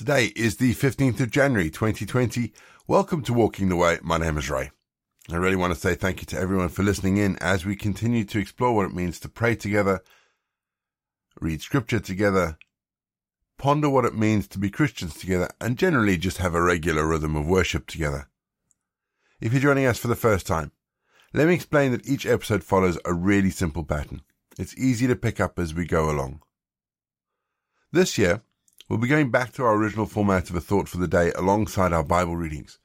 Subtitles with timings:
[0.00, 2.54] Today is the 15th of January 2020.
[2.86, 3.98] Welcome to Walking the Way.
[4.00, 4.70] My name is Ray.
[5.30, 8.24] I really want to say thank you to everyone for listening in as we continue
[8.24, 10.00] to explore what it means to pray together,
[11.38, 12.56] read scripture together,
[13.58, 17.36] ponder what it means to be Christians together, and generally just have a regular rhythm
[17.36, 18.30] of worship together.
[19.38, 20.72] If you're joining us for the first time,
[21.34, 24.22] let me explain that each episode follows a really simple pattern.
[24.58, 26.40] It's easy to pick up as we go along.
[27.92, 28.44] This year,
[28.90, 31.92] we'll be going back to our original format of a thought for the day alongside
[31.92, 32.80] our Bible readings.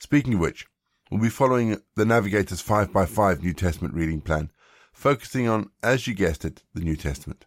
[0.00, 0.66] Speaking of which,
[1.08, 4.50] we'll be following the Navigator's 5x5 New Testament reading plan,
[4.92, 7.46] focusing on, as you guessed it, the New Testament.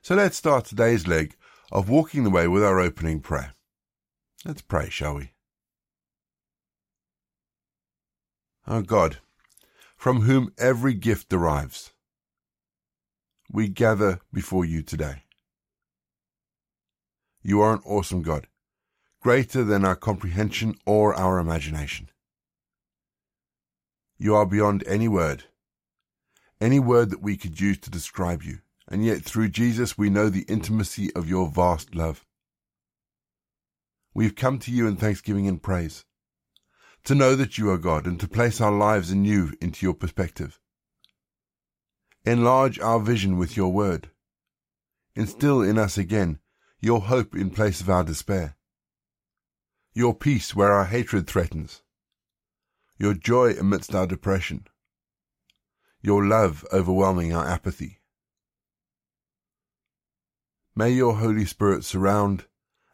[0.00, 1.34] So let's start today's leg
[1.72, 3.54] of walking the way with our opening prayer.
[4.44, 5.32] Let's pray, shall we?
[8.66, 9.18] Our God,
[9.96, 11.92] from whom every gift derives,
[13.50, 15.23] we gather before you today.
[17.46, 18.46] You are an awesome God,
[19.20, 22.08] greater than our comprehension or our imagination.
[24.16, 25.44] You are beyond any word,
[26.58, 30.30] any word that we could use to describe you, and yet through Jesus we know
[30.30, 32.24] the intimacy of your vast love.
[34.14, 36.06] We've come to you in thanksgiving and praise
[37.04, 40.58] to know that you are God and to place our lives anew into your perspective.
[42.24, 44.08] Enlarge our vision with your word.
[45.14, 46.38] Instill in us again
[46.84, 48.56] your hope in place of our despair.
[49.94, 51.82] Your peace where our hatred threatens.
[52.98, 54.66] Your joy amidst our depression.
[56.02, 58.00] Your love overwhelming our apathy.
[60.76, 62.44] May your Holy Spirit surround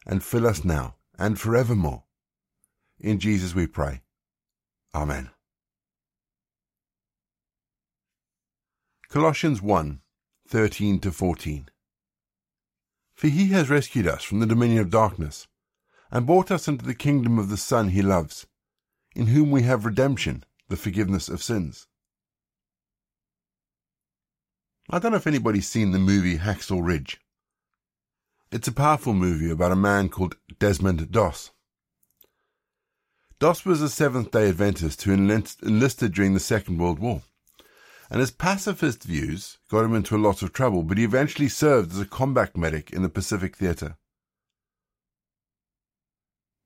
[0.05, 2.03] and fill us now and forevermore
[2.97, 4.01] in Jesus we pray.
[4.95, 5.31] Amen.
[9.09, 9.99] Colossians 1
[10.47, 11.69] 13 to 14.
[13.21, 15.45] For he has rescued us from the dominion of darkness
[16.09, 18.47] and brought us into the kingdom of the Son he loves,
[19.15, 21.85] in whom we have redemption, the forgiveness of sins.
[24.89, 27.21] I don't know if anybody's seen the movie Hacksaw Ridge.
[28.51, 31.51] It's a powerful movie about a man called Desmond Doss.
[33.37, 37.21] Doss was a Seventh day Adventist who enlisted during the Second World War.
[38.11, 41.93] And his pacifist views got him into a lot of trouble, but he eventually served
[41.93, 43.95] as a combat medic in the Pacific Theater.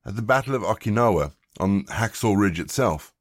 [0.03, 3.13] At the Battle of Okinawa, on Hacksaw Ridge itself,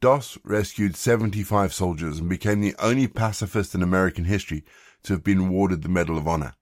[0.00, 4.64] Doss rescued 75 soldiers and became the only pacifist in American history
[5.02, 6.54] to have been awarded the Medal of Honor.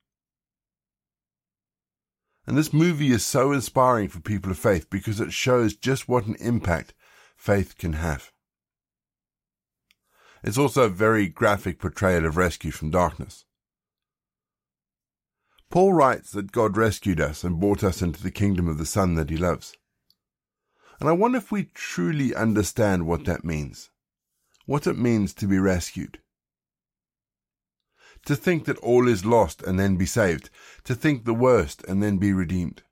[2.46, 6.24] And this movie is so inspiring for people of faith because it shows just what
[6.24, 6.94] an impact
[7.36, 8.33] faith can have.
[10.44, 13.44] It's also a very graphic portrayal of rescue from darkness.
[15.70, 19.16] Paul writes that God rescued us and brought us into the kingdom of the Son
[19.16, 19.74] that he loves.
[21.00, 23.90] And I wonder if we truly understand what that means.
[24.66, 26.18] What it means to be rescued
[28.24, 30.50] to think that all is lost and then be saved,
[30.84, 32.82] to think the worst and then be redeemed.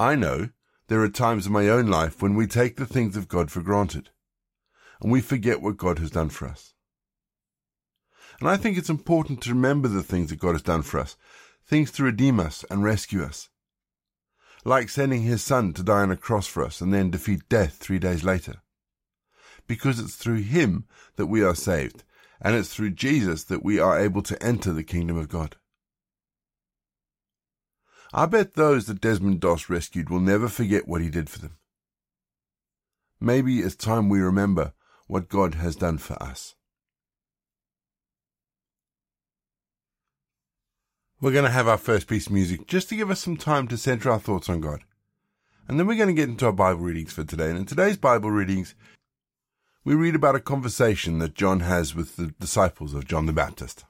[0.00, 0.50] I know
[0.88, 3.62] there are times in my own life when we take the things of God for
[3.62, 4.10] granted,
[5.00, 6.74] and we forget what God has done for us.
[8.40, 11.16] And I think it's important to remember the things that God has done for us,
[11.66, 13.48] things to redeem us and rescue us.
[14.64, 17.74] Like sending his son to die on a cross for us and then defeat death
[17.74, 18.62] three days later.
[19.66, 22.04] Because it's through him that we are saved,
[22.40, 25.56] and it's through Jesus that we are able to enter the kingdom of God.
[28.12, 31.58] I bet those that Desmond Doss rescued will never forget what he did for them.
[33.20, 34.72] Maybe it's time we remember
[35.08, 36.54] what God has done for us.
[41.20, 43.66] We're going to have our first piece of music just to give us some time
[43.68, 44.84] to center our thoughts on God.
[45.66, 47.48] And then we're going to get into our Bible readings for today.
[47.48, 48.76] And in today's Bible readings,
[49.84, 53.84] we read about a conversation that John has with the disciples of John the Baptist.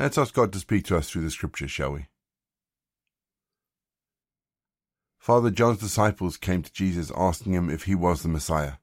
[0.00, 2.06] Let's ask God to speak to us through the scriptures, shall we?
[5.18, 8.76] Father John's disciples came to Jesus asking him if he was the Messiah.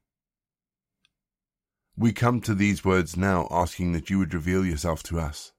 [1.96, 5.50] We come to these words now asking that you would reveal yourself to us,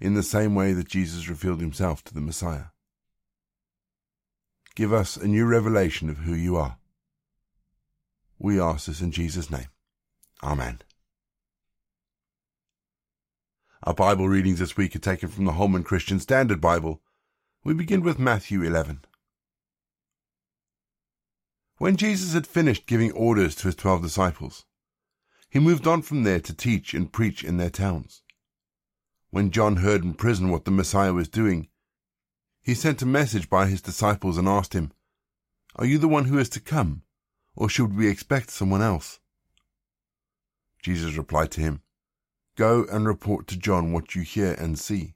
[0.00, 2.68] in the same way that Jesus revealed himself to the Messiah.
[4.74, 6.78] Give us a new revelation of who you are.
[8.38, 9.68] We ask this in Jesus' name.
[10.42, 10.78] Amen.
[13.84, 17.02] Our Bible readings this week are taken from the Holman Christian Standard Bible.
[17.64, 19.04] We begin with Matthew 11.
[21.78, 24.66] When Jesus had finished giving orders to his twelve disciples,
[25.50, 28.22] he moved on from there to teach and preach in their towns.
[29.30, 31.66] When John heard in prison what the Messiah was doing,
[32.62, 34.92] he sent a message by his disciples and asked him,
[35.74, 37.02] Are you the one who is to come,
[37.56, 39.18] or should we expect someone else?
[40.80, 41.82] Jesus replied to him,
[42.56, 45.14] Go and report to John what you hear and see.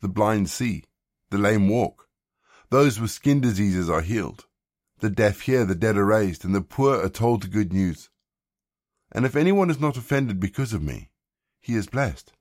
[0.00, 0.84] The blind see,
[1.30, 2.08] the lame walk,
[2.70, 4.46] those with skin diseases are healed,
[5.00, 8.10] the deaf hear, the dead are raised, and the poor are told the good news.
[9.10, 11.10] And if anyone is not offended because of me,
[11.60, 12.32] he is blessed.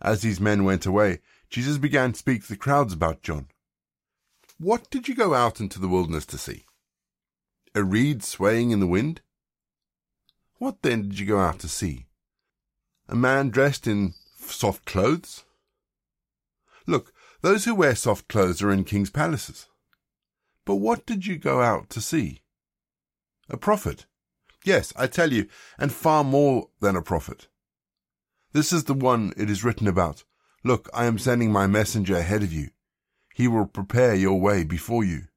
[0.00, 1.20] As these men went away,
[1.50, 3.48] Jesus began to speak to the crowds about John.
[4.58, 6.64] What did you go out into the wilderness to see?
[7.74, 9.20] A reed swaying in the wind?
[10.58, 12.07] What then did you go out to see?
[13.10, 15.44] A man dressed in soft clothes?
[16.86, 19.66] Look, those who wear soft clothes are in king's palaces.
[20.66, 22.42] But what did you go out to see?
[23.48, 24.04] A prophet.
[24.62, 25.48] Yes, I tell you,
[25.78, 27.48] and far more than a prophet.
[28.52, 30.24] This is the one it is written about.
[30.62, 32.70] Look, I am sending my messenger ahead of you.
[33.34, 35.28] He will prepare your way before you.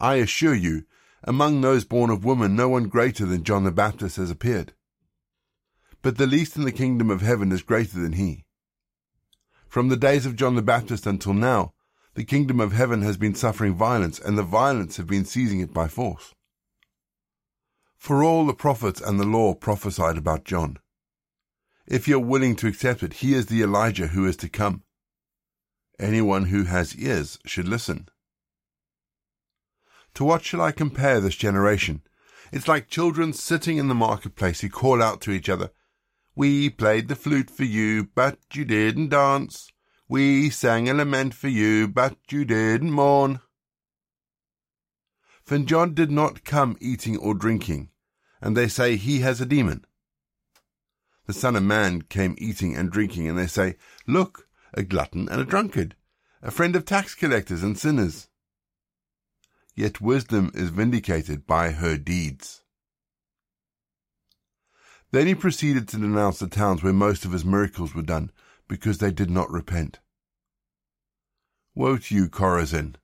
[0.00, 0.84] I assure you,
[1.22, 4.72] among those born of woman, no one greater than John the Baptist has appeared
[6.02, 8.44] but the least in the kingdom of heaven is greater than he.
[9.68, 11.74] From the days of John the Baptist until now,
[12.14, 15.72] the kingdom of heaven has been suffering violence, and the violence have been seizing it
[15.72, 16.34] by force.
[17.96, 20.78] For all the prophets and the law prophesied about John.
[21.86, 24.82] If you're willing to accept it, he is the Elijah who is to come.
[25.98, 28.08] Anyone who has ears should listen.
[30.14, 32.02] To what shall I compare this generation?
[32.52, 35.70] It's like children sitting in the marketplace who call out to each other,
[36.40, 39.70] we played the flute for you, but you didn't dance.
[40.08, 43.40] We sang a lament for you, but you didn't mourn.
[45.44, 47.90] For John did not come eating or drinking,
[48.40, 49.84] and they say he has a demon.
[51.26, 55.42] The Son of Man came eating and drinking, and they say, Look, a glutton and
[55.42, 55.94] a drunkard,
[56.40, 58.28] a friend of tax collectors and sinners.
[59.76, 62.62] Yet wisdom is vindicated by her deeds.
[65.12, 68.30] Then he proceeded to denounce the towns where most of his miracles were done,
[68.68, 69.98] because they did not repent.
[71.74, 72.96] Woe to you, Chorazin!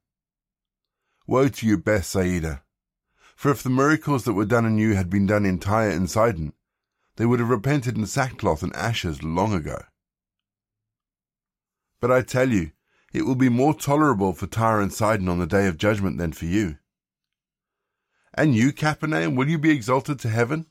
[1.26, 2.62] Woe to you, Bethsaida!
[3.34, 6.08] For if the miracles that were done in you had been done in Tyre and
[6.08, 6.52] Sidon,
[7.16, 9.84] they would have repented in sackcloth and ashes long ago.
[12.00, 12.70] But I tell you,
[13.12, 16.32] it will be more tolerable for Tyre and Sidon on the day of judgment than
[16.32, 16.78] for you.
[18.34, 20.66] And you, Capernaum, will you be exalted to heaven?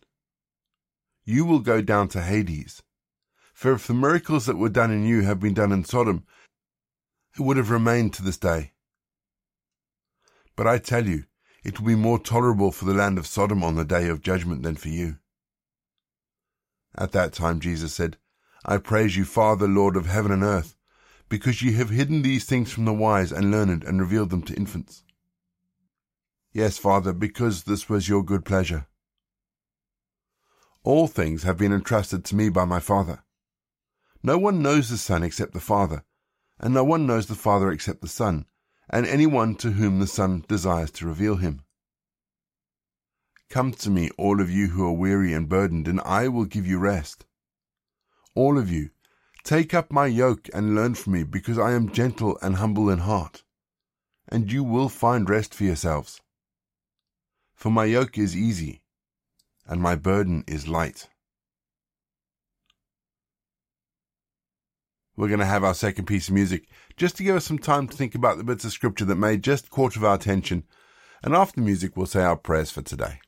[1.25, 2.83] You will go down to Hades.
[3.53, 6.25] For if the miracles that were done in you have been done in Sodom,
[7.37, 8.73] it would have remained to this day.
[10.55, 11.25] But I tell you,
[11.63, 14.63] it will be more tolerable for the land of Sodom on the day of judgment
[14.63, 15.17] than for you.
[16.95, 18.17] At that time Jesus said,
[18.63, 20.75] I praise you, Father, Lord of heaven and earth,
[21.27, 24.55] because you have hidden these things from the wise and learned and revealed them to
[24.55, 25.03] infants.
[26.53, 28.87] Yes, Father, because this was your good pleasure.
[30.85, 33.23] All things have been entrusted to me by my Father.
[34.21, 36.03] No one knows the Son except the Father,
[36.59, 38.45] and no one knows the Father except the Son,
[38.87, 41.63] and any one to whom the Son desires to reveal him.
[43.49, 46.67] Come to me, all of you who are weary and burdened, and I will give
[46.67, 47.25] you rest.
[48.35, 48.91] All of you,
[49.43, 52.99] take up my yoke and learn from me, because I am gentle and humble in
[52.99, 53.43] heart,
[54.29, 56.21] and you will find rest for yourselves.
[57.55, 58.83] For my yoke is easy
[59.65, 61.09] and my burden is light.
[65.17, 66.67] We're going to have our second piece of music
[66.97, 69.43] just to give us some time to think about the bits of scripture that made
[69.43, 70.63] just quarter of our attention.
[71.23, 73.19] And after the music, we'll say our prayers for today.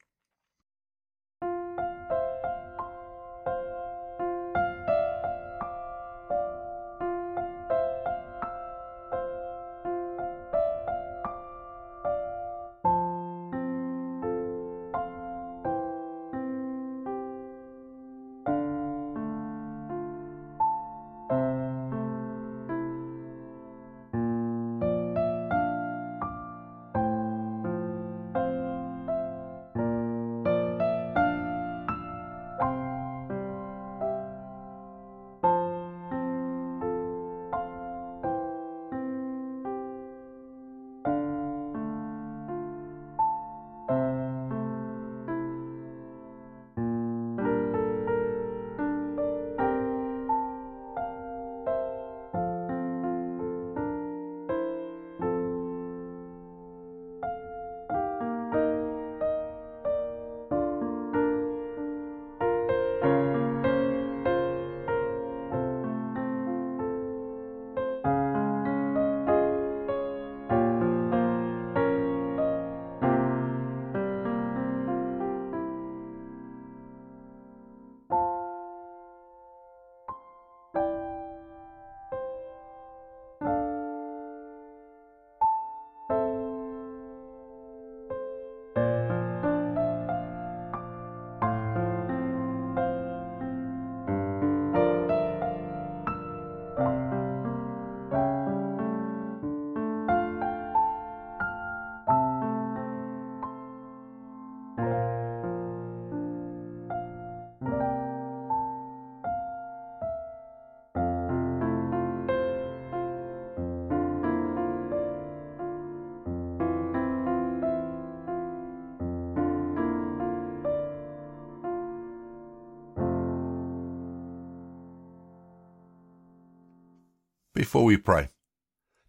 [127.67, 128.29] Before we pray.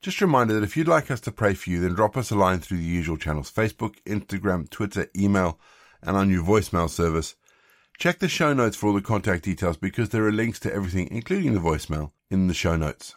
[0.00, 2.32] Just a reminder that if you'd like us to pray for you, then drop us
[2.32, 5.60] a line through the usual channels Facebook, Instagram, Twitter, email,
[6.02, 7.36] and our new voicemail service.
[7.98, 11.06] Check the show notes for all the contact details because there are links to everything,
[11.12, 13.14] including the voicemail, in the show notes.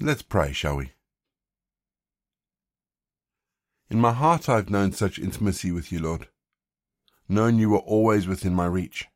[0.00, 0.90] Let's pray, shall we?
[3.88, 6.26] In my heart I've known such intimacy with you, Lord,
[7.28, 9.06] known you were always within my reach.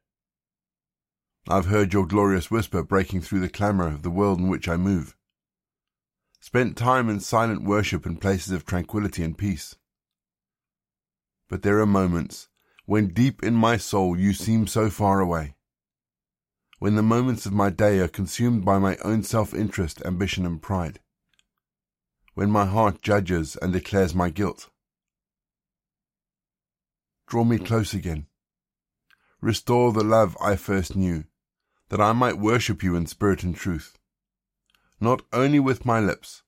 [1.49, 4.77] I've heard your glorious whisper breaking through the clamour of the world in which I
[4.77, 5.17] move.
[6.39, 9.77] Spent time in silent worship in places of tranquility and peace.
[11.49, 12.49] But there are moments
[12.87, 15.55] when deep in my soul you seem so far away.
[16.79, 21.01] When the moments of my day are consumed by my own self-interest, ambition and pride.
[22.35, 24.71] When my heart judges and declares my guilt.
[27.27, 28.27] Draw me close again.
[29.41, 31.25] Restore the love I first knew
[31.91, 33.99] that I might worship you in spirit and truth,
[35.01, 36.43] not only with my lips,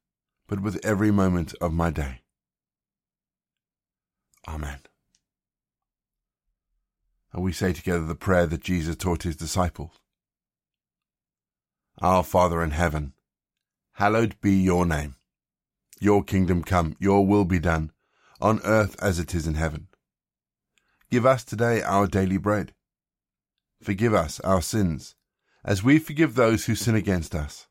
[0.47, 2.23] but with every moment of my day.
[4.47, 4.79] Amen.
[7.33, 9.99] And we say together the prayer that Jesus taught his disciples.
[12.01, 13.13] Our Father in heaven,
[13.95, 15.17] hallowed be your name.
[16.01, 17.91] Your kingdom come, your will be done,
[18.41, 19.89] on earth as it is in heaven.
[21.11, 22.75] Give us today our daily bread.
[23.83, 25.17] Forgive us our sins
[25.64, 27.66] as we forgive those who sin against us.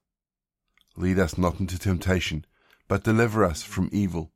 [0.95, 2.45] Lead us not into temptation,
[2.87, 4.31] but deliver us from evil.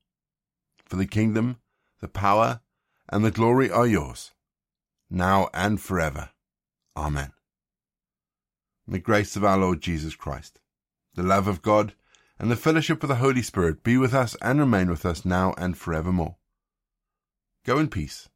[0.85, 1.57] For the kingdom,
[2.00, 2.62] the power,
[3.09, 4.31] and the glory are yours,
[5.09, 6.29] now and forever.
[6.97, 7.31] Amen.
[8.88, 10.59] the grace of our Lord Jesus Christ,
[11.15, 11.93] the love of God,
[12.38, 15.53] and the fellowship of the Holy Spirit be with us and remain with us now
[15.57, 16.38] and forevermore.
[17.65, 18.29] Go in peace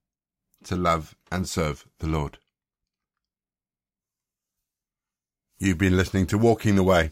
[0.63, 2.39] to love and serve the Lord.
[5.61, 7.11] You've been listening to Walking the Way.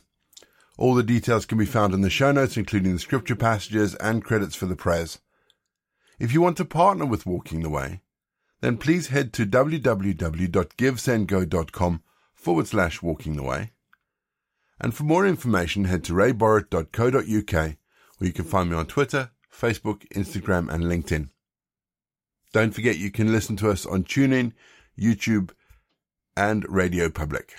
[0.77, 4.23] All the details can be found in the show notes, including the scripture passages and
[4.23, 5.19] credits for the prayers.
[6.17, 8.03] If you want to partner with Walking the Way,
[8.61, 13.73] then please head to www.givesendgo.com forward slash walking the way.
[14.79, 17.75] And for more information, head to rayborrett.co.uk
[18.17, 21.31] where you can find me on Twitter, Facebook, Instagram, and LinkedIn.
[22.53, 24.53] Don't forget you can listen to us on TuneIn,
[24.97, 25.51] YouTube,
[26.37, 27.55] and Radio Public.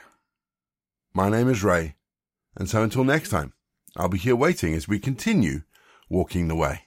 [1.19, 1.97] My name is Ray,
[2.57, 3.53] and so until next time,
[3.97, 5.63] I'll be here waiting as we continue
[6.09, 6.83] walking the way.